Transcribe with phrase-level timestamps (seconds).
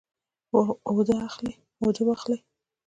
[0.91, 1.15] اوده
[2.07, 2.39] واخلئ